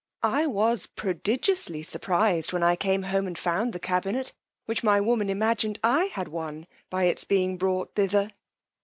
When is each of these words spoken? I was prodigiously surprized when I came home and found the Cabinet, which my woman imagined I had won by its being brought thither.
I 0.23 0.47
was 0.47 0.87
prodigiously 0.87 1.83
surprized 1.83 2.51
when 2.51 2.63
I 2.63 2.75
came 2.75 3.03
home 3.03 3.27
and 3.27 3.37
found 3.37 3.71
the 3.71 3.79
Cabinet, 3.79 4.33
which 4.65 4.81
my 4.83 4.99
woman 4.99 5.29
imagined 5.29 5.79
I 5.83 6.05
had 6.05 6.27
won 6.27 6.65
by 6.89 7.03
its 7.03 7.23
being 7.23 7.55
brought 7.55 7.93
thither. 7.93 8.31